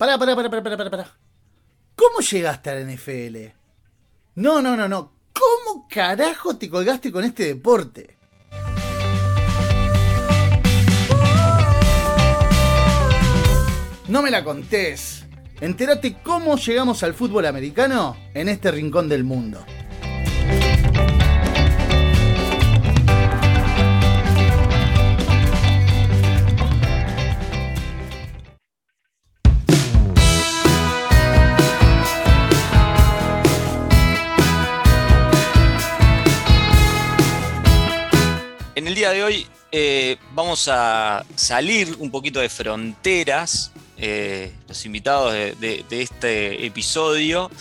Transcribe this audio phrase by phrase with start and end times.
[0.00, 1.18] Pará, pará, pará, pará, pará, pará.
[1.94, 3.52] ¿Cómo llegaste a la NFL?
[4.36, 5.12] No, no, no, no.
[5.34, 8.16] ¿Cómo carajo te colgaste con este deporte?
[14.08, 15.26] No me la contés.
[15.60, 19.62] Entérate cómo llegamos al fútbol americano en este rincón del mundo.
[38.90, 43.70] El día de hoy eh, vamos a salir un poquito de fronteras.
[43.96, 47.52] Eh, los invitados de, este episodio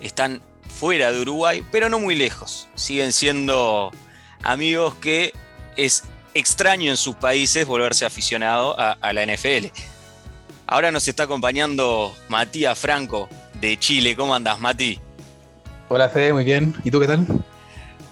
[0.00, 0.40] están
[0.70, 2.66] fuera de Uruguay, pero no muy lejos.
[2.76, 3.90] Siguen siendo
[4.42, 5.34] amigos que
[5.76, 9.66] es extraño en sus países volverse aficionado a, a la NFL.
[10.66, 13.28] Ahora nos está acompañando Matías Franco
[13.60, 14.16] de Chile.
[14.16, 14.98] ¿Cómo andas, Mati?
[15.90, 16.74] Hola Fede, muy bien.
[16.84, 17.26] ¿Y tú qué tal?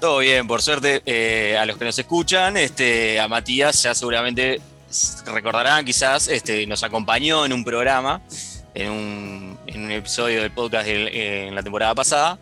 [0.03, 4.61] Todo bien, por suerte, eh, a los que nos escuchan, este, a Matías ya seguramente
[5.27, 8.21] recordarán, quizás este, nos acompañó en un programa,
[8.75, 12.37] en un, episodio del podcast eh, en la temporada pasada,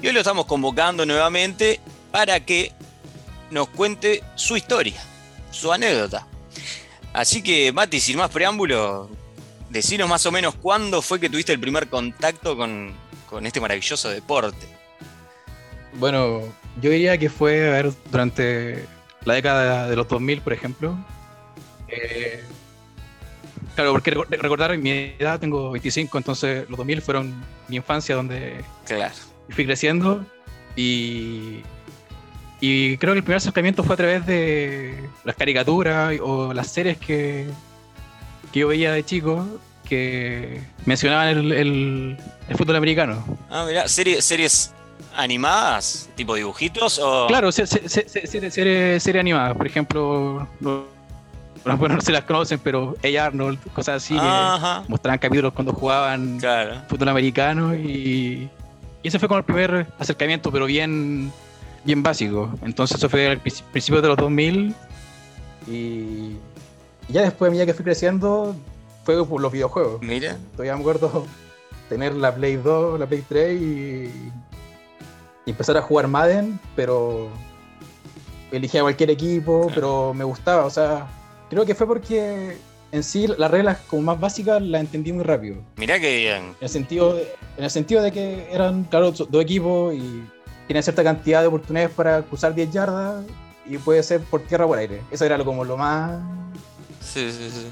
[0.00, 1.80] y hoy lo estamos convocando nuevamente
[2.12, 2.70] para que
[3.50, 5.02] nos cuente su historia,
[5.50, 6.28] su anécdota.
[7.12, 9.10] Así que, Mati, sin más preámbulo,
[9.70, 12.94] decinos más o menos cuándo fue que tuviste el primer contacto con,
[13.28, 14.68] con este maravilloso deporte.
[15.94, 18.84] Bueno, yo diría que fue, a ver, durante
[19.24, 20.96] la década de los 2000, por ejemplo.
[21.88, 22.42] Eh,
[23.74, 27.34] claro, porque reco- recordar mi edad, tengo 25, entonces los 2000 fueron
[27.68, 29.14] mi infancia donde Claro.
[29.50, 30.24] fui creciendo
[30.74, 31.60] y,
[32.60, 36.96] y creo que el primer acercamiento fue a través de las caricaturas o las series
[36.96, 37.46] que,
[38.52, 39.46] que yo veía de chico
[39.88, 42.16] que mencionaban el, el-
[42.48, 43.22] el fútbol americano.
[43.50, 44.72] Ah, mira, serie- series
[45.16, 47.26] animadas, tipo dibujitos o.
[47.26, 50.84] Claro, se- se- se- se- serie, serie, serie animada, por ejemplo, no,
[51.64, 53.24] no, bueno, no se las conocen, pero A.
[53.26, 56.82] Arnold, cosas así, que mostraban capítulos cuando jugaban Claro.
[56.88, 58.48] fútbol americano y,
[59.02, 61.32] y ese fue como el primer acercamiento, pero bien,
[61.84, 62.50] bien básico.
[62.62, 64.74] Entonces eso fue al princi- principio de los 2000
[65.68, 66.38] y, y
[67.08, 68.56] ya después, a medida que fui creciendo,
[69.04, 70.00] fue por los videojuegos.
[70.02, 70.36] Mira.
[70.52, 71.26] Todavía me acuerdo
[71.88, 74.10] tener la Play 2, la Play 3 y,
[75.46, 77.28] y empezar a jugar Madden, pero
[78.50, 79.74] elegía cualquier equipo, Claro.
[79.74, 80.66] pero me gustaba.
[80.66, 81.06] O sea,
[81.50, 82.56] creo que fue porque
[82.92, 85.56] en sí las reglas como más básicas las entendí muy rápido.
[85.76, 86.42] Mirá que bien.
[86.42, 90.22] En el sentido de, en el sentido de que eran, claro, dos equipos y
[90.66, 93.24] tienen cierta cantidad de oportunidades para cruzar 10 yardas
[93.66, 95.00] y puede ser por tierra o por aire.
[95.10, 96.20] Eso era como lo más,
[97.00, 97.66] Sí, sí, sí.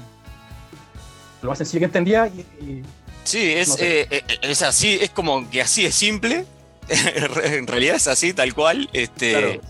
[1.41, 2.83] lo más sencillo que entendía y- y
[3.23, 4.01] Sí, es, No sé.
[4.01, 6.43] eh, eh, es así, es como que así es simple.
[7.43, 8.89] en realidad es así, tal cual.
[8.93, 9.61] Este, Claro.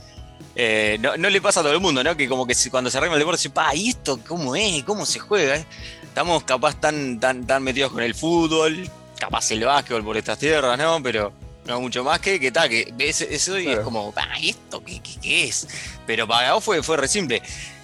[0.55, 2.15] eh, no, no le pasa a todo el mundo, ¿no?
[2.17, 4.83] Que como que cuando se arregla el deporte, dice, pa, ¿y esto cómo es?
[4.83, 5.55] ¿Cómo se juega?
[5.57, 5.65] eh?".
[6.03, 10.77] Estamos capaz tan, tan, tan metidos con el fútbol, capaz el básquetbol por estas tierras,
[10.77, 11.01] ¿no?
[11.01, 11.31] Pero
[11.65, 14.83] no mucho más que que tal, que ves eso y es como, pa, ¿y esto
[14.83, 15.67] qué, qué- qué es?
[16.05, 17.41] Pero para vos fue, fue re simple.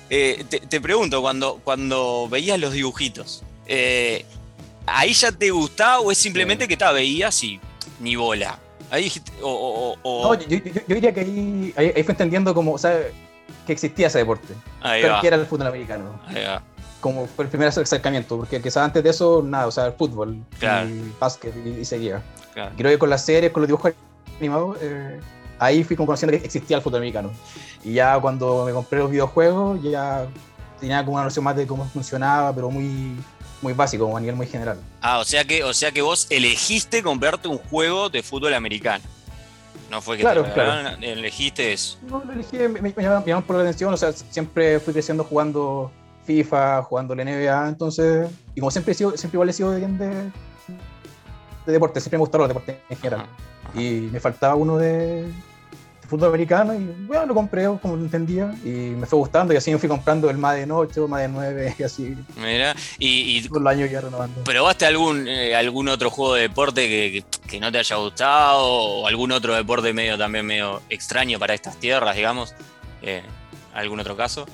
[0.10, 4.26] Eh, te, te pregunto, cuando, cuando veías los dibujitos, eh,
[4.86, 6.70] ¿ahí ya te gustaba o es simplemente Sí.
[6.70, 7.60] que te veías y
[8.00, 8.60] ni bola?
[8.90, 12.14] Ahí dijiste, o, o- o- No, yo, yo- yo diría que ahí, ahí, ahí fue
[12.14, 12.98] entendiendo como, o sea,
[13.66, 16.62] que existía ese deporte, ahí pero va, que era el fútbol americano, ahí va.
[17.02, 20.38] como fue el primer acercamiento, porque quizás antes de eso, nada, o sea, el fútbol,
[20.60, 20.88] Claro.
[20.90, 22.22] y básquet y, y seguía.
[22.54, 22.72] claro.
[22.78, 23.92] Creo que con las series, con los dibujos
[24.40, 25.20] animados, eh,
[25.60, 27.32] ahí fui como conociendo que existía el fútbol americano.
[27.84, 30.28] Y ya cuando me compré los videojuegos, ya
[30.80, 33.16] tenía como una noción más de cómo funcionaba, pero muy,
[33.62, 34.80] muy básico, como a nivel muy general.
[35.02, 39.04] Ah, o sea que, o sea que vos elegiste comprarte un juego de fútbol americano.
[39.90, 40.98] No fue que Claro, te claro.
[41.02, 41.98] elegiste eso.
[42.10, 45.92] No lo elegí, me, me, llamaban- por la atención, o sea, siempre fui creciendo jugando
[46.26, 49.98] FIFA, jugando la NBA, entonces, y como siempre he sido, siempre igual he sido bien
[49.98, 50.10] de,
[51.66, 53.22] de deporte, siempre me gustaron los deportes en general.
[53.22, 53.80] Ajá.
[53.80, 55.32] Y me faltaba uno de
[56.08, 59.72] fútbol americano y bueno, lo compré como lo entendía y me fue gustando y así
[59.72, 63.72] me fui comprando el Madden 8, Madden 9 y así Mira, y, y con los
[63.72, 64.44] años ya renovando.
[64.44, 68.58] ¿probaste algún, eh, algún otro juego de deporte que, que- que no te haya gustado?
[68.66, 72.54] ¿O algún otro deporte medio también medio extraño para estas tierras, digamos?
[73.02, 73.22] Eh,
[73.74, 74.46] ¿Algún otro caso?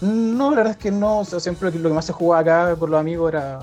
[0.00, 2.76] No, la verdad es que no, o sea, siempre lo que más se jugaba acá
[2.76, 3.58] con los amigos era,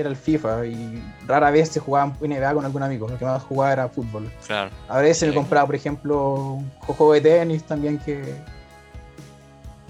[0.00, 3.42] era el FIFA y rara vez se jugaba NBA con algún amigo, lo que más
[3.42, 4.30] jugaba era fútbol.
[4.46, 4.70] Claro.
[4.88, 5.36] A veces me Sí.
[5.38, 8.34] compraba, por ejemplo, un juego de tenis también que,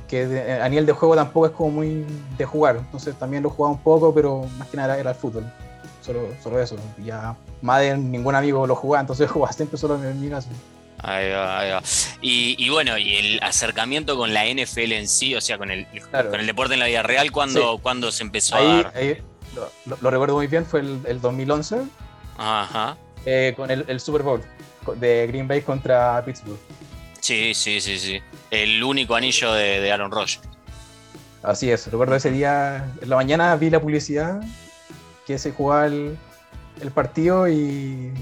[0.09, 2.05] que de- a nivel de juego tampoco es como muy
[2.37, 2.77] de jugar.
[2.77, 5.45] Entonces también lo jugaba un poco, pero más que nada era el fútbol.
[6.03, 6.77] solo, solo eso.
[7.05, 10.49] Ya Madden ningún amigo lo jugaba, entonces jugaba siempre solo en mi casa.
[11.03, 11.83] Ahí va, ahí va.
[12.21, 15.87] Y, y, bueno, y el acercamiento con la NFL en sí, o sea, con el,
[16.11, 16.31] claro.
[16.31, 17.81] con el deporte en la vida real, ¿cuándo, sí.
[17.83, 18.93] ¿cuándo se empezó ahí, a dar?
[18.97, 19.23] Ahí,
[19.55, 21.83] lo, lo, recuerdo muy bien, fue el, el 2011,
[22.39, 22.97] Ajá.
[23.25, 24.43] eh, con el, el, Super Bowl
[24.97, 26.59] de Green Bay contra Pittsburgh.
[27.21, 28.21] Sí, sí, sí, sí.
[28.51, 30.41] El único anillo de, de Aaron Rodgers.
[31.43, 34.43] Así es, recuerdo ese día, en la mañana vi la publicidad
[35.27, 36.19] que se jugaba el,
[36.81, 38.13] el partido y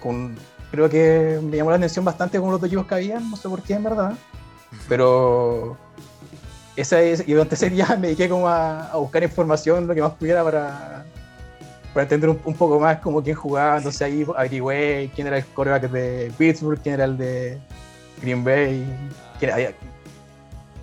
[0.00, 0.36] con,
[0.70, 3.48] creo que me llamó la atención bastante con los dos equipos que habían, no sé
[3.48, 4.14] por qué en verdad,
[4.88, 5.76] pero
[6.80, 10.02] esa es, y durante ese día me dediqué como a, a, buscar información, lo que
[10.02, 11.04] más pudiera para,
[11.92, 15.44] para entender un, un, poco más como quién jugaba, entonces ahí averigüé quién era el
[15.46, 17.58] coreback de Pittsburgh, quién era el de
[18.22, 18.86] Green Bay,
[19.38, 19.74] quién,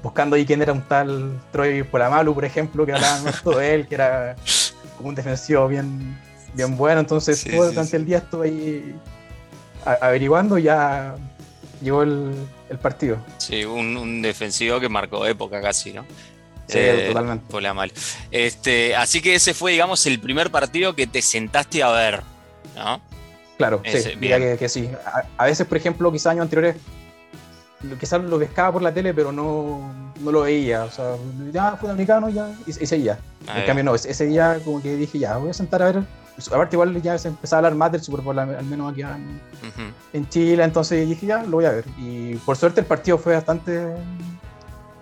[0.05, 3.87] buscando ahí quién era un tal Troy Polamalu, por ejemplo, que hablaban mucho de él,
[3.87, 4.35] que era
[4.97, 6.15] como un defensivo bien,
[6.53, 6.99] bien bueno.
[6.99, 8.95] Entonces, sí, todo, durante sí, el día estuve ahí
[10.01, 11.15] averiguando ya
[11.85, 12.33] llegó el,
[12.69, 13.17] el partido.
[13.37, 16.03] Sí, un, un, defensivo que marcó época casi, ¿no?
[16.67, 17.45] Sí, eh, totalmente.
[17.49, 17.93] Polamalu.
[18.31, 22.21] Este, así que ese fue, digamos, el primer partido que te sentaste a ver,
[22.75, 22.99] ¿no?
[23.57, 24.89] Claro, ese, sí, diría que, que, sí.
[25.05, 26.75] A, a veces, por ejemplo, quizás años anteriores
[27.99, 30.85] quizás lo pescaba por la tele, pero no, no lo veía.
[30.85, 31.15] O sea,
[31.51, 33.19] ya fue americano ya, y, y seguía.
[33.47, 36.03] Ah, en cambio, no, ese día como que dije, ya, voy a sentar a ver.
[36.47, 39.07] Aparte, igual ya se empezaba a hablar más del Super Bowl, al menos aquí en,
[39.07, 39.93] uh -huh.
[40.13, 40.63] en Chile.
[40.63, 41.85] Entonces dije, ya, lo voy a ver.
[41.97, 43.95] Y por suerte el partido fue bastante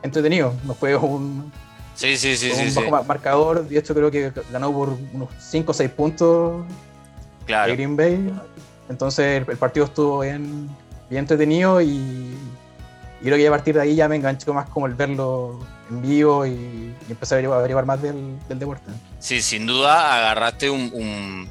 [0.02, 0.54] entretenido.
[0.64, 1.52] No fue un.
[1.96, 2.52] Sí, sí, sí.
[2.78, 3.68] Un bajo marcador.
[3.68, 6.66] De hecho, creo que ganó por unos 5 o 6 puntos
[7.46, 7.70] claro.
[7.70, 8.34] de Green Bay.
[8.90, 10.70] Entonces el, el partido estuvo bien,
[11.10, 12.36] bien entretenido y
[13.24, 15.58] y creo que a partir de ahí ya me enganchó más como el verlo
[15.90, 18.92] en vivo y, y empecé a averiguar, a averiguar más del, del, deporte.
[19.20, 21.50] Sí, sin duda agarraste un, un,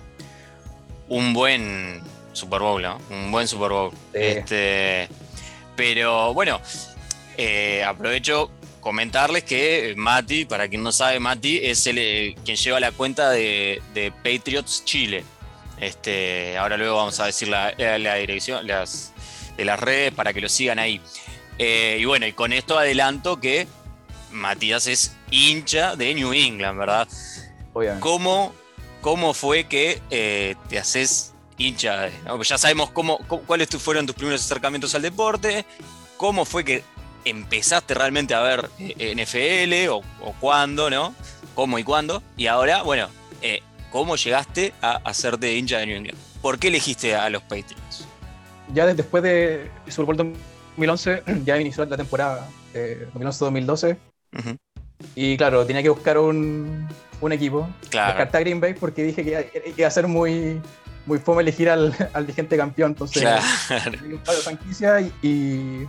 [1.08, 2.00] un buen
[2.32, 2.98] Super Bowl, ¿no?
[3.10, 3.90] Un buen Super Bowl.
[3.90, 4.18] Sí.
[4.20, 5.08] Este,
[5.76, 6.60] pero bueno,
[7.36, 8.50] eh, aprovecho
[8.80, 13.30] comentarles que Mati, para quien no sabe, Mati es el, eh, quien lleva la cuenta
[13.30, 15.24] de, de, Patriots Chile.
[15.80, 19.12] Este, ahora luego vamos a decir la, la dirección las,
[19.56, 21.00] de las redes para que lo sigan ahí.
[21.58, 23.66] Eh, y bueno, y con esto adelanto que
[24.32, 27.08] Matías es hincha de New England, ¿verdad?
[28.00, 28.52] ¿Cómo,
[29.00, 32.10] ¿Cómo, fue que eh, te haces hincha?
[32.24, 32.42] ¿no?
[32.42, 35.64] Ya sabemos cómo, cómo, cuáles fueron tus primeros acercamientos al deporte,
[36.16, 36.84] cómo fue que
[37.24, 41.14] empezaste realmente a ver eh, NFL o, o, cuándo, ¿no?
[41.54, 42.22] ¿Cómo y cuándo?
[42.36, 43.08] Y ahora, bueno,
[43.42, 46.18] eh, ¿cómo llegaste a hacerte hincha de New England?
[46.40, 48.06] ¿Por qué elegiste a los Patriots?
[48.74, 53.98] Ya después de Super Bowl 2011 ya inició la temporada eh, 2011-2012.
[54.32, 54.58] Uh -huh.
[55.14, 56.88] Y claro, tenía que buscar un,
[57.20, 57.68] un equipo.
[57.90, 58.08] Claro.
[58.08, 60.60] Descarté a Green Bay porque dije que iba a ser muy,
[61.06, 62.92] muy fome elegir al, al vigente campeón.
[62.92, 63.22] Entonces,
[63.66, 63.90] claro.
[64.08, 65.88] de franquicia y, y,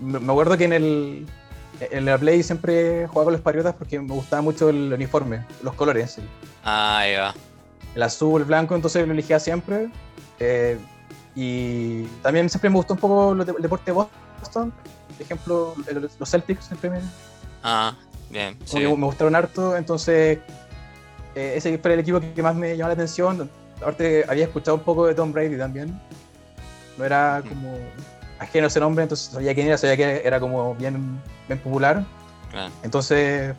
[0.00, 1.26] me acuerdo que en el,
[1.80, 5.74] en la Play siempre jugaba con los Patriotas porque me gustaba mucho el uniforme, los
[5.74, 6.12] colores.
[6.12, 6.22] Sí.
[6.64, 7.34] Ah, ahí va.
[7.94, 9.90] El azul, el blanco, entonces lo elegía siempre.
[10.40, 10.78] Eh,
[11.34, 14.72] y también siempre me gustó un poco el deporte de Boston.
[15.12, 15.74] Por ejemplo,
[16.18, 17.00] los Celtics siempre me.
[17.62, 17.94] Ah,
[18.30, 18.56] bien.
[18.64, 18.78] Sí.
[18.78, 19.76] Me gustaron harto.
[19.76, 20.38] Entonces,
[21.34, 23.50] eh, ese fue el equipo que más me llamó la atención.
[23.76, 25.98] Aparte, había escuchado un poco de Tom Brady también.
[26.98, 27.76] No era como
[28.38, 32.04] ajeno ese nombre, entonces sabía quién era, sabía que era como bien, bien popular.
[32.54, 32.68] Ah.
[32.82, 33.54] Entonces,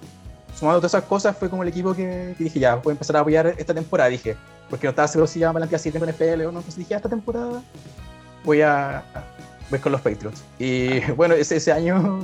[0.55, 3.17] sumando todas esas cosas, fue como el equipo que, que, dije, ya, voy a empezar
[3.17, 4.09] a apoyar esta temporada.
[4.09, 4.37] Dije,
[4.69, 6.59] porque no estaba seguro si iba a plantear 7 con FL o no.
[6.59, 7.61] Entonces dije, esta temporada
[8.43, 9.03] voy a
[9.69, 10.43] voy con los Patriots.
[10.59, 12.23] Y bueno, ese, ese año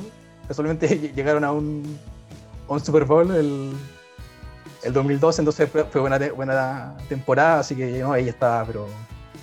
[0.50, 1.98] casualmente llegaron a un,
[2.68, 3.72] a un Super Bowl el,
[4.84, 8.88] el 2012, entonces fue, fue buena, buena temporada, así que no, ahí estaba, pero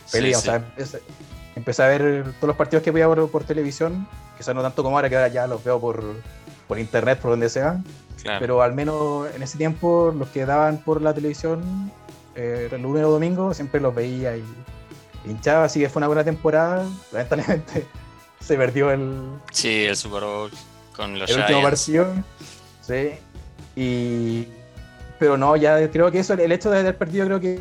[0.06, 0.36] feliz.
[0.36, 0.48] Sí, sí.
[0.48, 1.02] O sea, empecé,
[1.54, 4.96] empecé, a ver todos los partidos que veía por, por televisión, quizás no tanto como
[4.96, 6.02] ahora, que ahora ya los veo por,
[6.68, 7.80] por internet, por donde sea.
[8.20, 8.40] Claro.
[8.40, 11.92] Pero al menos en ese tiempo, los que daban por la televisión,
[12.34, 14.44] eh, el lunes o domingo, siempre los veía y
[15.24, 16.84] hinchaba, así que fue una buena temporada.
[17.12, 17.86] Lamentablemente
[18.40, 19.38] se perdió el.
[19.52, 20.50] Sí, el Super Bowl
[20.96, 22.12] con los El último partido.
[22.82, 23.10] Sí.
[23.74, 24.48] Y.
[25.18, 27.60] Pero no, ya creo que eso, el hecho de haber perdido, creo que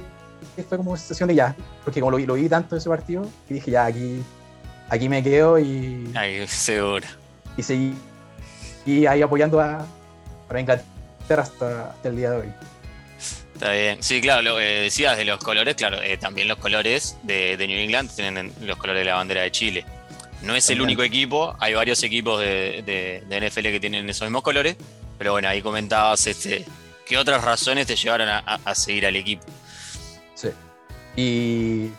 [0.68, 1.56] fue como una sensación de ya.
[1.84, 4.22] Porque como lo, lo vi tanto ese partido, que dije ya, aquí,
[4.89, 6.12] aquí me quedo y.
[6.15, 7.06] Ay, seguro.
[7.58, 7.96] Y seguí
[8.86, 9.86] y ahí apoyando a,
[10.50, 12.54] a Inglaterra hasta, hasta el día de hoy.
[13.54, 14.04] Está bien.
[14.04, 17.68] Sí, claro, lo que decías de los colores, claro, eh, también los colores de, de,
[17.68, 19.86] New England tienen los colores de la bandera de Chile.
[20.42, 24.27] No es el único equipo, hay varios equipos de, de, de, NFL que tienen esos
[24.27, 24.75] mismos colores,
[25.18, 26.65] pero bueno, ahí comentabas este,
[27.06, 29.44] qué otras razones te llevaron a, a seguir al equipo.
[30.36, 30.50] Sí.
[31.15, 31.89] Y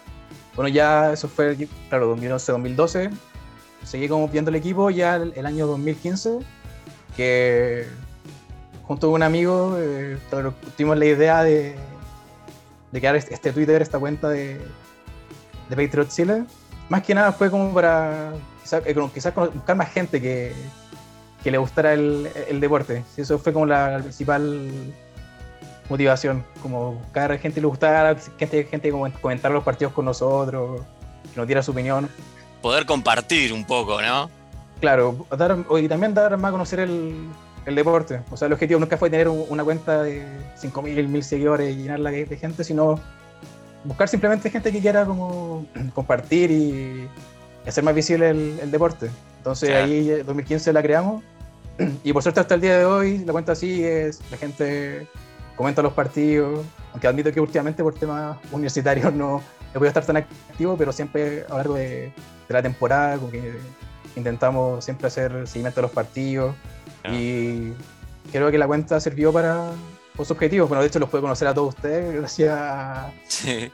[0.54, 3.10] bueno, ya eso fue, claro, 2011-2012.
[3.84, 6.38] Seguí como viendo el equipo ya el, el año 2015,
[7.16, 7.86] que
[8.82, 10.18] junto con un amigo eh,
[10.76, 11.76] tuvimos la idea de,
[12.90, 14.60] de crear este, este Twitter, esta cuenta de,
[15.68, 16.44] de Patriot Chile.
[16.88, 20.52] Más que nada fue como para quizás quizá buscar más gente que,
[21.42, 23.04] que le gustara el, el deporte.
[23.16, 24.70] Eso fue como la, la principal
[25.88, 30.80] motivación, como buscar gente que le gustara, gente, gente como comentar los partidos con nosotros,
[31.32, 32.08] que nos diera su opinión.
[32.62, 34.30] Poder compartir un poco, ¿no?
[34.80, 37.28] Claro, dar, y también dar más a conocer el,
[37.64, 38.20] el deporte.
[38.30, 40.24] O sea, el objetivo nunca fue tener una cuenta de
[40.60, 43.00] 5.000, 1.000 seguidores y llenarla de gente, sino
[43.86, 47.08] buscar simplemente gente que quiera como compartir y
[47.66, 49.10] hacer más visible el, el deporte.
[49.38, 49.84] Entonces claro.
[49.84, 51.22] ahí en 2015 la creamos
[52.04, 55.06] y por suerte hasta el día de hoy la cuenta sigue, la gente
[55.56, 60.16] comenta los partidos, aunque admito que últimamente por temas universitarios no he podido estar tan
[60.16, 62.12] activo, pero siempre a lo largo de,
[62.48, 63.54] de la temporada como que
[64.16, 66.54] intentamos siempre hacer seguimiento de los partidos
[67.12, 67.72] y
[68.32, 69.70] creo que la cuenta sirvió para
[70.18, 70.68] los objetivos.
[70.68, 73.70] Bueno, de hecho los puedo conocer a todos ustedes gracias a, Sí,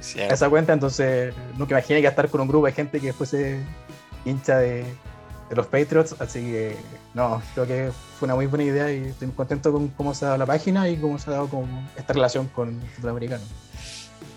[0.00, 0.20] sí.
[0.20, 0.72] a esa cuenta.
[0.72, 3.60] Entonces, nunca imaginé que estar con un grupo de gente que fuese
[4.24, 4.84] hincha de,
[5.48, 6.16] de los Patriots.
[6.18, 6.76] Así que,
[7.14, 10.24] no, creo que fue una muy buena idea y estoy muy contento con cómo se
[10.24, 13.10] ha dado la página y cómo se ha dado con esta relación con el fútbol
[13.10, 13.44] americano.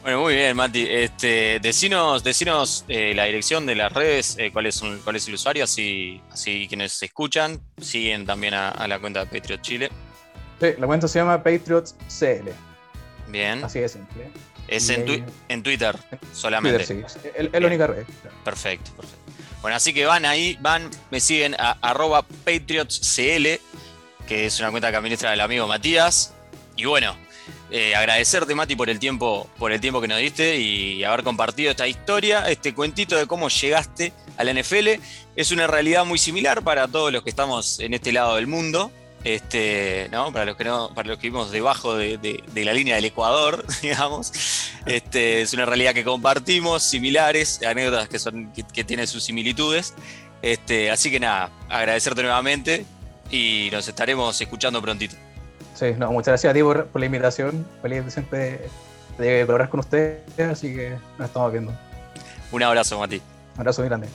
[0.04, 0.86] Bueno, muy bien, Mati.
[0.90, 5.28] Este, decinos decinos eh, la dirección de las redes, eh, cuál, es un, cuál es
[5.28, 9.62] el usuario, así, así quienes se escuchan siguen también a, a la cuenta de Patriot
[9.62, 9.90] Chile.
[10.60, 12.50] Sí, la cuenta se llama Patriots CL.
[13.28, 13.64] Bien.
[13.64, 14.32] Así de simple.
[14.68, 15.96] Es Y en, en Twitter
[16.34, 16.86] solamente.
[16.86, 17.20] Twitter, sí.
[17.36, 18.06] Es, es la única red.
[18.44, 19.32] Perfecto, perfecto.
[19.62, 23.60] Bueno, así que van ahí, van, me siguen a arroba patriotscl,
[24.28, 26.34] que es una cuenta que administra el amigo Matías.
[26.76, 27.16] Y bueno,
[27.72, 31.72] eh, agradecerte, Mati, por el tiempo, por el tiempo que nos diste y haber compartido
[31.72, 35.02] esta historia, este cuentito de cómo llegaste a la NFL.
[35.36, 38.92] Es una realidad muy similar para todos los que estamos en este lado del mundo.
[39.28, 40.32] Este, ¿no?
[40.32, 43.04] Para los que no, para los que vivimos debajo de, de- de la línea del
[43.04, 44.32] Ecuador, digamos.
[44.86, 49.94] Este, es una realidad que compartimos, similares, anécdotas que son, que, que tienen sus similitudes.
[50.42, 52.86] Este, así que nada, agradecerte nuevamente
[53.30, 55.16] y nos estaremos escuchando prontito.
[55.76, 57.68] Sí, no, muchas gracias a ti por, por la invitación.
[57.82, 58.40] Feliz de siempre
[59.18, 61.74] de, de colaborar con ustedes, así que nos estamos viendo.
[62.54, 63.18] Un abrazo, Mati.
[63.56, 64.08] Un abrazo muy grande.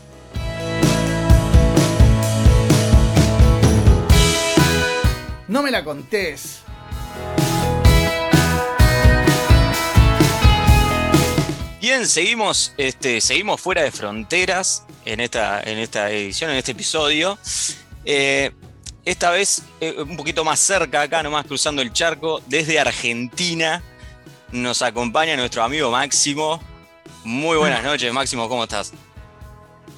[5.52, 6.62] No me la contés.
[11.78, 17.36] Bien, seguimos, este, seguimos fuera de fronteras en esta, en esta edición, en este episodio.
[18.06, 18.52] Eh,
[19.04, 23.82] esta vez eh, un poquito más cerca, acá nomás cruzando el charco, desde Argentina,
[24.52, 26.62] nos acompaña nuestro amigo Máximo.
[27.24, 28.94] Muy buenas noches, Máximo, ¿cómo estás?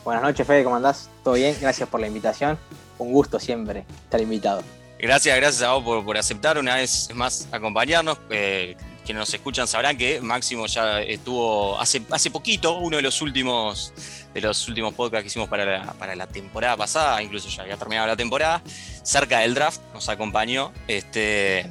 [0.05, 1.09] Buenas noches, Fede, ¿cómo andás?
[1.23, 1.57] ¿Todo bien?
[1.61, 2.59] Gracias por la invitación.
[2.99, 4.65] Un gusto siempre estar invitado.
[5.05, 8.17] Gracias, gracias a vos por, por aceptar una vez más acompañarnos.
[8.31, 13.21] Eh, quienes nos escuchan sabrán que Máximo ya estuvo hace, hace poquito, uno de los
[13.21, 13.93] últimos
[14.33, 17.77] de los últimos podcasts que hicimos para la, para la temporada pasada, incluso ya había
[17.77, 18.63] terminado la temporada,
[19.03, 21.71] cerca del draft, nos acompañó este,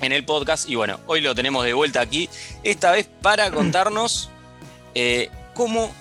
[0.00, 2.28] en el podcast y bueno, hoy lo tenemos de vuelta aquí,
[2.64, 4.30] esta vez para contarnos
[4.96, 5.94] eh, cómo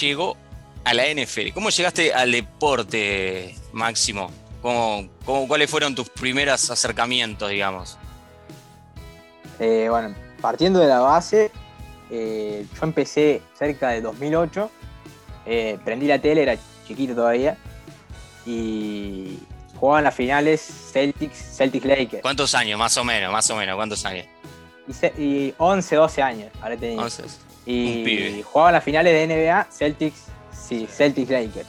[0.00, 0.36] llegó
[0.84, 4.43] a la NFL, cómo llegaste al deporte, Máximo.
[4.64, 7.98] ¿Cómo, cómo- cuáles fueron tus primeros acercamientos, digamos?
[9.60, 11.50] Eh, bueno, partiendo de la base,
[12.10, 14.70] eh, yo empecé cerca de 2008.
[15.46, 16.56] eh, prendí la tele, era
[16.88, 17.58] chiquito todavía.
[18.46, 19.38] Y
[19.78, 22.22] jugaban las finales Celtics, Celtics Lakers.
[22.22, 24.24] ¿Cuántos años, más o menos, más o menos, cuántos años?
[25.18, 27.02] Y, y 11, 12 años habré tenido.
[27.02, 28.42] Entonces, Y Un pibe.
[28.42, 30.22] jugaban las finales de NBA, Celtics,
[30.58, 31.68] sí, Celtics Lakers.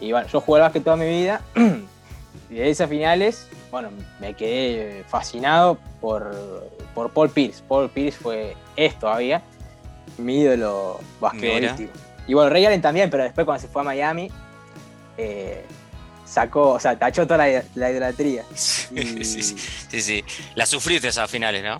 [0.00, 1.40] Y bueno, yo jugué al básquet toda mi vida.
[2.50, 7.62] y de esas finales, bueno, me quedé fascinado por, por Paul Pierce.
[7.66, 9.42] Paul Pierce fue, es todavía,
[10.18, 11.92] mi ídolo basquetbolístico.
[12.28, 14.30] Y bueno, Ray Allen también, pero después cuando se fue a Miami,
[15.16, 15.64] eh,
[16.24, 18.44] sacó, o sea, tachó toda la, la idolatría.
[18.94, 19.56] Y sí, sí,
[19.88, 20.24] sí, sí.
[20.54, 21.78] La sufriste esas finales, ¿no?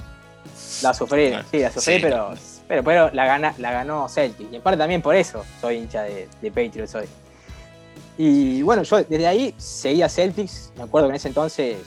[0.82, 2.00] La sufrí, Bueno, sí, la sufrí, sí.
[2.02, 2.34] pero,
[2.68, 4.50] pero, pero la, gana, la ganó Celtic.
[4.52, 7.06] Y en parte también por eso soy hincha de, de Patriots hoy.
[8.18, 10.72] Y bueno, yo desde ahí seguía Celtics.
[10.76, 11.78] Me acuerdo que en ese entonces,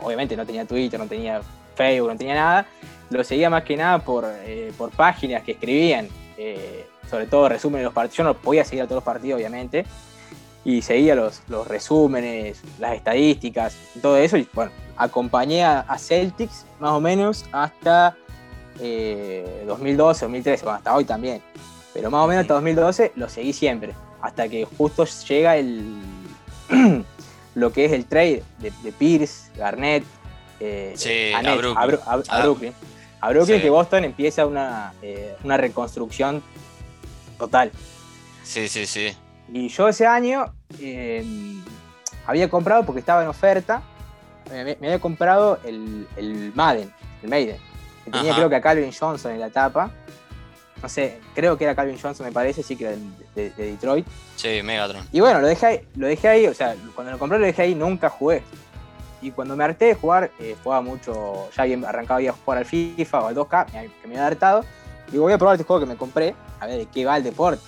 [0.00, 1.42] obviamente no tenía Twitter, no tenía
[1.74, 2.66] Facebook, no tenía nada.
[3.10, 7.80] Lo seguía más que nada por, eh, por páginas que escribían, eh, sobre todo resúmenes
[7.80, 8.16] de los partidos.
[8.16, 9.84] Yo no podía seguir a todos los partidos, obviamente.
[10.64, 14.38] Y seguía los, los resúmenes, las estadísticas, todo eso.
[14.38, 18.16] Y bueno, acompañé a, Celtics más o menos hasta
[18.80, 21.42] eh, 2012, 2013, bueno, hasta hoy también.
[21.92, 23.92] Pero más o menos hasta 2012 lo seguí siempre.
[24.22, 26.00] Hasta que justo llega el
[27.54, 30.04] lo que es el trade de, de Pierce, Garnett,
[30.60, 31.76] eh, Sí, a, a Nets, Brooklyn.
[31.78, 32.42] a Bru- a- a Ah.
[32.42, 32.72] Brooklyn.
[33.20, 33.62] A Brooklyn Sí.
[33.62, 36.42] que Boston empieza una, eh, una reconstrucción
[37.38, 37.70] total.
[38.42, 39.16] Sí, sí, sí.
[39.52, 40.46] Y yo ese año
[40.80, 41.24] eh,
[42.26, 43.82] había comprado, porque estaba en oferta,
[44.50, 47.56] me, me había comprado el, el Madden, el Maiden,
[48.04, 48.38] que tenía Ajá.
[48.38, 49.90] creo que a Calvin Johnson en la tapa.
[50.82, 52.96] No sé, creo que era Calvin Johnson, me parece, sí que era
[53.36, 54.04] de, de Detroit.
[54.36, 55.06] Sí, Megatron.
[55.12, 57.62] Y bueno, lo dejé, ahí, lo dejé ahí, o sea, cuando lo compré lo dejé
[57.62, 58.42] ahí, nunca jugué.
[59.20, 62.64] Y cuando me harté de jugar, eh, jugaba mucho, ya había arrancado a jugar al
[62.64, 64.64] FIFA o al 2K, me- que me había hartado.
[65.12, 67.22] Digo, voy a probar este juego que me compré, a ver de qué va el
[67.22, 67.62] deporte.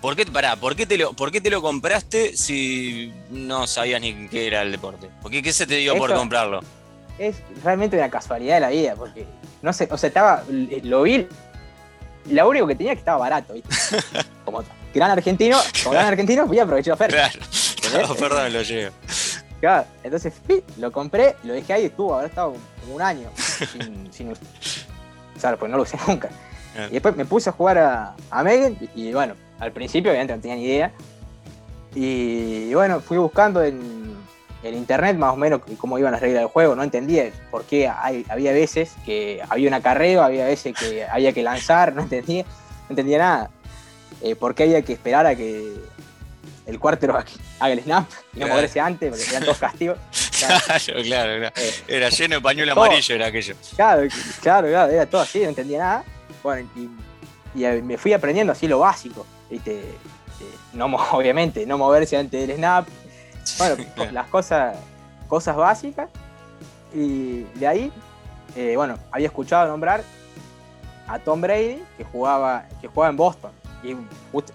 [0.00, 4.00] ¿Por qué, pará, ¿por qué, te lo, ¿por qué te lo compraste si no sabías
[4.00, 5.08] ni qué era el deporte?
[5.22, 6.60] ¿Por qué, qué se te dio por comprarlo?
[7.16, 9.24] es realmente una casualidad de la vida, porque
[9.62, 10.42] no sé, o sea, estaba,
[10.82, 11.28] lo vi,
[12.30, 13.68] lo único que tenía es que estaba barato, ¿viste?
[14.44, 14.62] Como
[14.94, 17.30] gran argentino, como gran argentino, fui a aprovechar la oferta.
[17.30, 18.08] Claro.
[18.08, 18.94] No, perdón, lo llevo.
[19.60, 20.34] Claro, entonces
[20.78, 24.32] lo compré, lo dejé ahí y estuvo, habrá estado como un año sin, sin
[25.36, 26.28] usar, pues no lo usé nunca.
[26.74, 26.90] Claro.
[26.90, 30.34] Y después me puse a jugar a, a Megan y, y bueno, al principio obviamente
[30.34, 30.92] no tenía ni idea.
[31.94, 34.13] Y bueno, fui buscando en,
[34.64, 37.88] en internet más o menos cómo iban las reglas del juego, no entendía por qué
[37.88, 42.44] hay- había veces que había un acarreo, había veces que había que lanzar, no entendía,
[42.44, 43.50] no entendía nada.
[44.22, 45.74] Eh, por qué había que esperar a que
[46.66, 47.14] el cuartero
[47.60, 48.54] haga el snap y no Claro.
[48.54, 49.98] moverse antes, porque eran todos castigos.
[50.38, 50.62] Claro,
[51.02, 51.46] claro, claro.
[51.56, 52.84] Eh, Era lleno de pañuelo Todo.
[52.84, 53.54] amarillo, era aquello.
[53.76, 54.08] Claro,
[54.40, 56.04] claro, claro, era todo así, no entendía nada.
[56.42, 56.88] Bueno, y,
[57.58, 59.80] y, eh, me fui aprendiendo así lo básico, ¿viste?
[59.80, 59.94] Eh,
[60.72, 62.86] no, obviamente, no moverse antes del snap.
[63.58, 63.76] Bueno,
[64.12, 64.76] las cosas,
[65.28, 66.08] cosas básicas.
[66.94, 67.92] Y de ahí,
[68.56, 70.04] eh, bueno, había escuchado nombrar
[71.06, 73.52] a Tom Brady, que jugaba, que jugaba en Boston.
[73.82, 73.90] Y,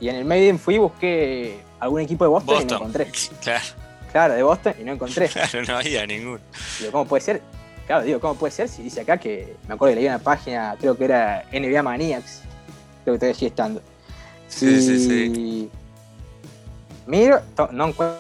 [0.07, 3.11] en el Maiden fui y busqué algún equipo de Boston, y no encontré.
[3.41, 3.63] Claro,
[4.11, 5.27] Claro, de Boston y no encontré.
[5.29, 6.39] claro, no había ninguno.
[6.79, 7.41] Digo, ¿cómo puede ser?
[7.85, 10.75] Claro, digo, ¿cómo puede ser si dice acá que me acuerdo que leí una página,
[10.79, 12.41] creo que era NBA Maniacs,
[13.03, 13.81] creo que todavía sigue estando.
[14.47, 14.81] Sí, y...
[14.81, 15.71] sí, sí.
[17.07, 18.19] Miro, no encuentro,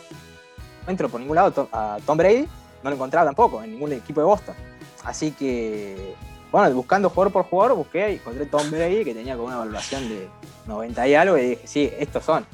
[0.89, 2.47] encuentro por ningún lado a Tom Brady,
[2.83, 4.55] no lo encontraba tampoco en ningún equipo de Boston.
[5.03, 6.15] Así que,
[6.51, 10.09] bueno, buscando jugador por jugador, busqué y encontré Tom Brady que tenía como una valoración
[10.09, 10.27] de
[10.65, 12.45] 90 y algo y dije, sí, estos son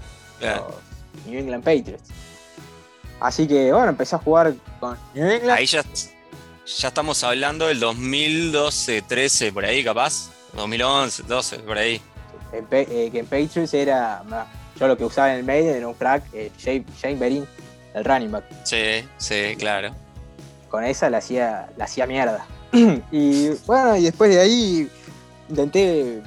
[0.41, 2.09] los New England Patriots.
[3.21, 5.57] Así que, bueno, empecé a jugar con New England.
[5.57, 5.81] Ahí ya,
[6.65, 10.29] ya estamos hablando del 2012, 13, por ahí capaz.
[10.55, 12.01] 2011, 12, por ahí.
[12.51, 14.21] En, eh, que en Patriots era.
[14.77, 17.47] Yo lo que usaba en el Maiden era un crack, eh, Shane, Shane Berin,
[17.95, 18.43] el running back.
[18.63, 19.91] Sí, sí, claro.
[20.69, 22.45] Con esa la hacía, la hacía mierda.
[23.11, 24.89] y bueno, y después de ahí
[25.49, 26.21] intenté,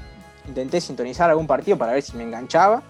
[0.46, 2.82] intenté sintonizar algún partido para ver si me enganchaba.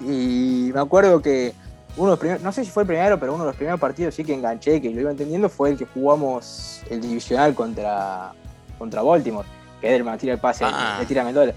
[0.00, 1.52] Y me acuerdo que
[1.96, 3.80] uno de los primeros, no sé si fue el primero, pero uno de los primeros
[3.80, 8.32] partidos sí que enganché, que lo iba entendiendo, fue el que jugamos el divisional contra,
[8.78, 9.46] contra Baltimore,
[9.80, 10.98] que Edelman tira el pase, Ah.
[11.00, 11.54] le tira a Mendola.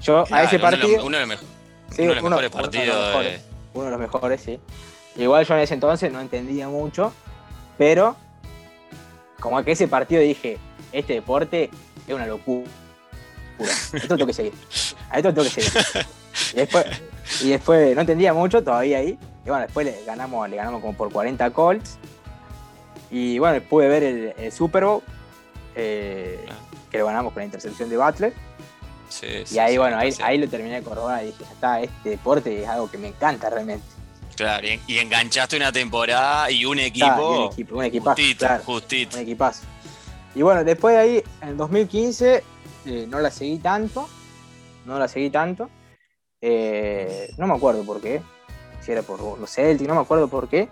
[0.00, 1.04] Yo a ese partido.
[1.04, 1.28] Uno de los,
[2.22, 3.14] mejores partidos.
[3.74, 4.58] uno de los mejores, sí.
[5.16, 7.12] Igual yo en ese entonces no entendía mucho,
[7.78, 8.16] pero
[9.40, 10.58] como que ese partido dije,
[10.92, 11.70] este deporte
[12.06, 12.68] es una locura.
[13.92, 14.52] Esto tengo que seguir.
[15.10, 16.06] A esto tengo que seguir.
[16.52, 16.86] Y después,
[17.42, 19.18] y después no entendía mucho todavía ahí.
[19.44, 21.98] Y bueno, después le ganamos, le ganamos como por 40 Colts.
[23.10, 25.02] Y bueno, pude ver el, el Super Bowl,
[25.76, 26.44] eh,
[26.90, 28.32] que lo ganamos con la intercepción de Butler.
[29.08, 31.80] sí, Y ahí, sí, bueno, ahí, ahí lo terminé de corroborar y dije, ya está,
[31.80, 33.86] este deporte es algo que me encanta realmente.
[34.36, 37.06] Claro, y, enganchaste una temporada y un equipo.
[37.06, 39.16] Y un equipo, un equipazo, justito, claro, justito.
[39.16, 39.62] un equipazo.
[40.34, 42.42] Y bueno, después de ahí, en el 2015,
[42.86, 44.08] eh, no la seguí tanto,
[44.84, 45.70] no la seguí tanto.
[46.40, 48.20] Eh, no me acuerdo por qué,
[48.82, 50.68] si era por los Celtics, no me acuerdo por qué.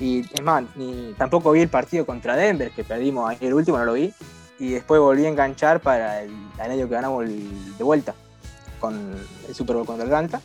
[0.00, 3.78] Y es más, ni, tampoco vi el partido contra Denver, que perdimos ahí el último,
[3.78, 4.12] no lo vi.
[4.58, 8.14] Y después volví a enganchar para el, el año que ganamos el- de vuelta,
[8.80, 9.14] con
[9.46, 10.40] el Super Bowl contra Atlanta.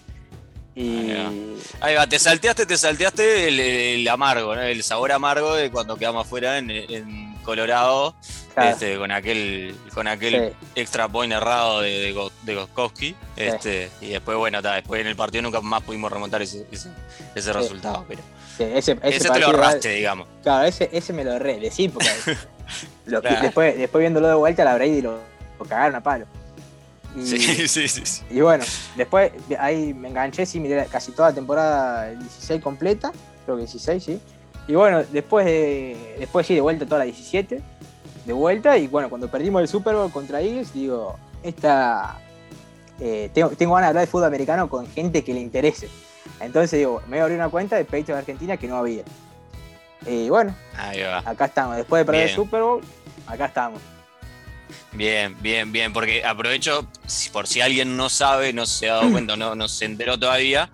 [0.75, 4.61] Y Ahí Ahí va, te salteaste, te salteaste el, el amargo, ¿no?
[4.61, 8.15] el sabor amargo de cuando quedamos afuera en, en Colorado,
[8.53, 10.67] claro, este, con aquel, con aquel sí.
[10.75, 13.15] extra point errado de, de, Go- de Goskowski.
[13.35, 16.89] Este, y después, bueno, ta, después en el partido nunca más pudimos remontar ese, ese,
[17.35, 18.05] ese resultado.
[18.07, 18.21] Pero
[18.59, 20.27] ese, ese ese, te lo ahorraste, digamos.
[20.43, 22.09] Claro, ese, ese me lo erré, de sí, porque
[23.05, 23.41] lo- Claro.
[23.41, 25.19] después, después viéndolo de vuelta, la Brady lo,
[25.57, 26.25] lo cagaron a palo.
[27.15, 28.05] Y, Sí, sí, sí.
[28.05, 28.23] sí.
[28.29, 28.63] y bueno,
[28.95, 33.11] después de ahí me enganché, sí, miré casi toda la temporada 16 completa,
[33.45, 34.19] creo que 16, sí.
[34.67, 37.61] Y bueno, después de, después sí, de vuelta toda la 17.
[38.25, 42.19] de vuelta y bueno, cuando perdimos el Super Bowl contra Eagles, digo, esta,
[42.99, 45.89] eh, tengo, tengo ganas de hablar de fútbol americano con gente que le interese.
[46.39, 49.03] Entonces digo, me voy a abrir una cuenta de Patriots Argentina que no había.
[50.05, 50.55] Y bueno,
[51.25, 51.75] acá estamos.
[51.75, 52.29] Después de perder Bien.
[52.29, 52.81] el Super Bowl,
[53.25, 53.81] acá estamos.
[54.91, 56.87] Bien, bien, bien, porque aprovecho,
[57.31, 60.69] por si alguien no sabe, no se ha dado cuenta, no, no se enteró todavía,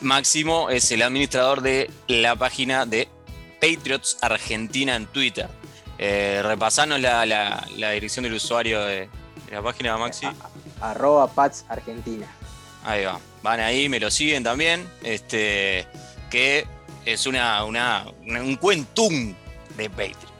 [0.00, 3.08] Máximo es el administrador de la página de
[3.60, 5.48] Patriots Argentina en Twitter.
[5.98, 9.08] Eh, repasanos la, la- la dirección del usuario de,
[9.46, 10.26] de la página, Maxi.
[10.80, 12.26] Arroba Pats Argentina.
[12.84, 13.18] Ahí va.
[13.42, 14.86] Van ahí, me lo siguen también.
[15.02, 15.86] Este,
[16.30, 16.66] que
[17.06, 19.34] es una, una, una- un cuentum
[19.76, 20.33] de Patriots.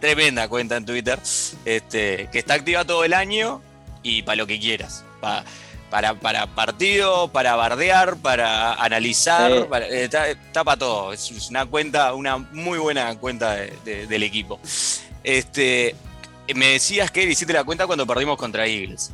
[0.00, 1.18] Tremenda cuenta en Twitter.
[1.64, 3.62] Este, que está activa todo el año
[4.02, 5.04] y para lo que quieras.
[5.20, 5.44] Pa-
[5.90, 9.64] para, para partido, para bardear, para analizar, Sí.
[9.70, 11.12] para- eh, está, para todo.
[11.12, 14.58] Es una cuenta, una muy buena cuenta de- de- del equipo.
[15.22, 15.94] Este,
[16.54, 19.12] me decías que hiciste la cuenta cuando perdimos contra Eagles.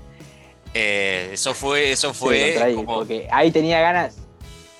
[0.74, 4.16] Eh, eso fue, eso fue como- porque ahí tenía ganas.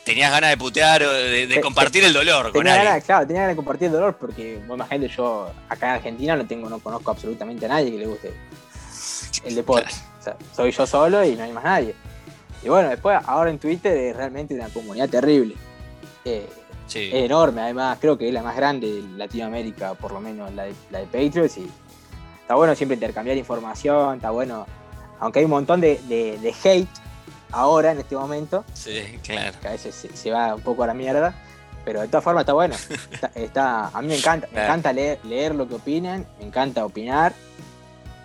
[0.05, 2.88] Tenías ganas de putear o de, de compartir el dolor con Tenía alguien.
[2.91, 6.37] ganas, claro, tenía ganas de compartir el dolor porque, vos imagínate, yo acá en Argentina
[6.37, 8.33] no tengo, no conozco absolutamente a nadie que le guste
[9.45, 9.88] el deporte.
[10.21, 11.95] O sea, soy yo solo y no hay más nadie.
[12.62, 15.55] Y bueno, después, ahora en Twitter es realmente una comunidad terrible.
[16.25, 16.49] Eh,
[16.87, 17.09] Sí.
[17.12, 20.65] es enorme, además, creo que es la más grande de Latinoamérica, por lo menos la
[20.65, 21.57] de, la de Patriots.
[21.57, 21.71] Y
[22.43, 24.67] está bueno siempre intercambiar información, está bueno,
[25.21, 26.88] aunque hay un montón de, de- de hate
[27.53, 29.57] ahora, en este momento, Sí, claro.
[29.61, 31.35] que a veces se, se va un poco a la mierda,
[31.85, 32.75] pero de todas formas está bueno.
[33.12, 34.67] Está, está- a mí me encanta, me Claro.
[34.69, 37.33] encanta leer, leer lo que opinan, me encanta opinar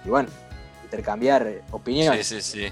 [0.06, 0.30] y bueno,
[0.84, 2.28] intercambiar eh, Sí, opiniones.
[2.28, 2.68] sí, sí.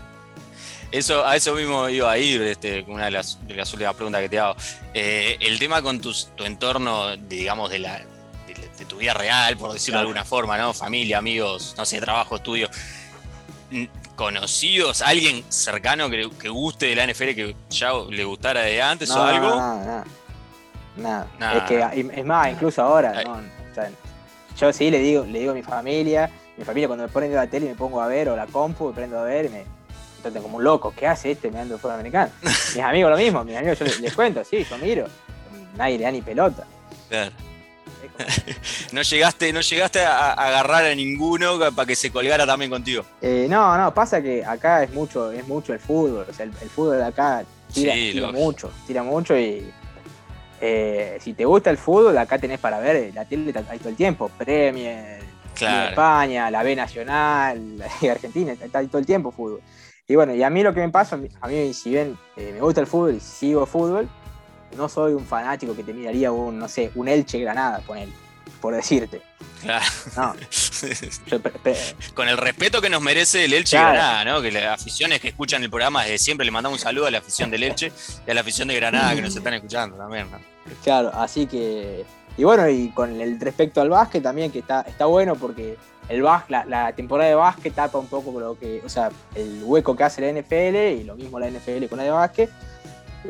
[0.92, 4.22] Eso, a eso mismo iba a ir, este, una de las, de las últimas preguntas
[4.22, 4.56] que te hago.
[4.94, 9.58] Eh, el tema con tus- tu entorno, digamos, de, la, de, de tu vida real,
[9.58, 10.74] por decirlo de alguna forma, ¿no?
[10.74, 12.70] Familia, amigos, no sé, trabajo, estudio.
[14.16, 15.02] ¿Conocidos?
[15.02, 19.16] ¿Alguien cercano que, que guste de la NFL que ya le gustara de antes No,
[19.16, 19.50] o algo?
[19.50, 20.06] Nada, nada.
[20.98, 21.28] Nada.
[21.40, 21.58] Nada.
[21.58, 23.26] Es que es más, incluso ahora, Ay.
[23.26, 23.34] ¿no?
[23.34, 23.90] O sea,
[24.58, 27.48] yo sí le digo, le digo a mi familia, mi familia cuando me ponen la
[27.48, 29.66] tele y me pongo a ver, o la compu, me prendo a ver y me
[30.22, 32.32] tratan como un loco, ¿qué hace este mirando fútbol americano?
[32.42, 35.08] mis amigos lo mismo, mis amigos yo les, les cuento, sí, yo miro,
[35.76, 36.66] nadie le da ni pelota.
[37.10, 37.32] Claro.
[38.92, 43.04] No llegaste, no llegaste a, a agarrar a ninguno para que se colgara también contigo.
[43.22, 46.52] Eh, no, no, pasa que acá es mucho, es mucho el fútbol, o sea, el,
[46.62, 49.70] el fútbol de acá tira, Sí, tira mucho, tira mucho y
[50.62, 53.96] eh, si te gusta el fútbol, acá tenés para ver la tele ahí todo el
[53.96, 55.20] tiempo, Premier,
[55.54, 55.90] Claro.
[55.90, 59.62] España, la B Nacional, la Argentina, está ahí todo el tiempo fútbol.
[60.08, 62.62] Y bueno, y a mí lo que me pasa, a mí si bien eh, me
[62.62, 64.08] gusta el fútbol y sigo fútbol,
[64.76, 68.12] no soy un fanático que te miraría un, no sé, un Elche Granada, por él,
[68.62, 69.22] por decirte.
[69.62, 69.86] Claro.
[70.16, 70.36] No,
[71.28, 71.40] yo
[72.14, 73.94] Con el respeto que nos merece el Elche Claro.
[73.94, 74.42] Granada, ¿no?
[74.42, 77.20] Que las aficiones que escuchan el programa desde siempre le mandamos un saludo a la
[77.20, 77.92] afición del Elche
[78.28, 80.40] y a la afición de Granada que nos están escuchando también, ¿no?
[80.84, 82.06] Claro, así que.
[82.38, 85.78] Y bueno, y con el respecto al básquet también, que está, está bueno porque
[86.10, 88.82] el bás, la, la temporada de básquet tapa un poco lo que.
[88.86, 92.04] O sea, el hueco que hace la NFL y lo mismo la NFL con la
[92.04, 92.50] de básquet.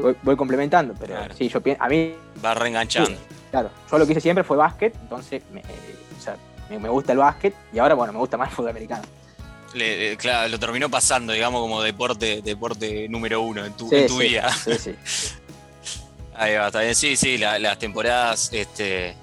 [0.01, 1.35] Voy, voy complementando, pero Claro.
[1.37, 1.83] sí, yo pienso.
[1.83, 3.17] A mí, Va reenganchando.
[3.51, 6.35] claro, yo lo que hice siempre fue básquet, entonces me, o sea,
[6.69, 9.03] me, me gusta el básquet y ahora, bueno, me gusta más el fútbol americano.
[9.73, 13.95] Le- eh, claro, lo terminó pasando, digamos, como deporte, deporte número uno en tu, Sí,
[13.95, 14.49] en tu sí, vida.
[14.51, 14.95] Sí, sí.
[16.37, 16.95] Ahí va, está bien.
[16.95, 19.15] Sí, sí, la- las temporadas, este.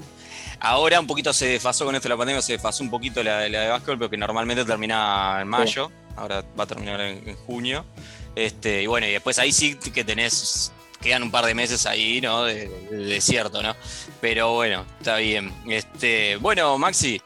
[0.61, 3.49] Ahora un poquito se desfasó con esto de la pandemia, se desfasó un poquito la,
[3.49, 7.85] la de básquetbol, porque normalmente termina en mayo, ahora va a terminar en, en junio.
[8.35, 12.21] Este, y bueno, y después ahí sí que tenés, quedan un par de meses ahí,
[12.21, 12.45] ¿no?
[12.45, 13.77] De, de desierto, ¿no?
[14.21, 15.53] Pero bueno, está bien.
[15.69, 17.21] Este, bueno, Maxi,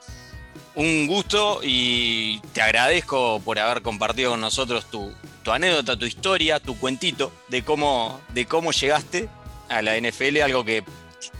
[0.77, 6.61] un gusto y te agradezco por haber compartido con nosotros tu, tu anécdota, tu historia,
[6.61, 9.29] tu cuentito de cómo, de cómo llegaste
[9.69, 10.85] a la NFL, algo que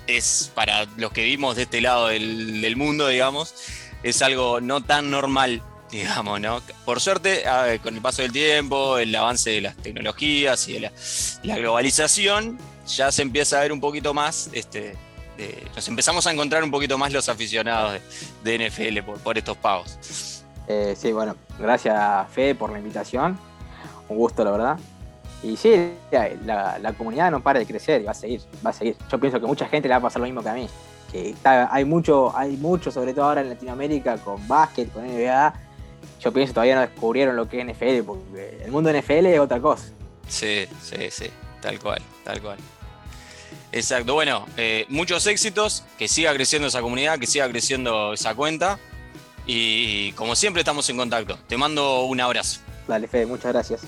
[0.07, 3.55] es para los que vimos de este lado del, del mundo, digamos,
[4.03, 6.61] es algo no tan normal, digamos, ¿no?
[6.85, 7.45] Por suerte,
[7.83, 10.91] con el paso del tiempo, el avance de las tecnologías y de
[11.43, 14.97] la, globalización, ya se empieza a ver un poquito más, este,
[15.75, 18.01] nos empezamos a encontrar un poquito más los aficionados
[18.43, 20.43] de, NFL por, estos pagos.
[20.69, 23.39] Eh, sí, bueno, gracias Fede por la invitación.
[24.09, 24.79] Un gusto, la verdad.
[25.43, 28.73] Y sí, la, la comunidad no para de crecer y va a seguir, va a
[28.73, 28.97] seguir.
[29.11, 30.69] Yo pienso que mucha gente le va a pasar lo mismo que a mí.
[31.13, 35.66] Que hay mucho, hay mucho, sobre todo ahora en Latinoamérica, con básquet, con NBA.
[36.21, 39.39] Yo pienso que todavía no descubrieron lo que es NFL, porque el mundo NFL es
[39.39, 39.85] otra cosa.
[40.29, 41.27] Sí, sí, sí,
[41.61, 42.59] tal cual, tal cual.
[43.73, 48.79] Exacto, bueno, eh, muchos éxitos, que siga creciendo esa comunidad, que siga creciendo esa cuenta.
[49.47, 51.39] Y como siempre estamos en contacto.
[51.47, 52.61] Te mando un abrazo.
[52.89, 53.83] Dale, Fede, muchas gracias.